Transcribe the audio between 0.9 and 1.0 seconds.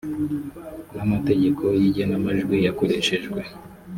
n